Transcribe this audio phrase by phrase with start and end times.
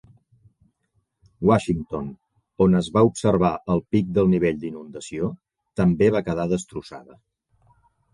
[1.49, 2.07] Washington,
[2.65, 5.29] on es va observar el pic del nivell d'inundació,
[5.83, 7.19] també va quedar destrossada.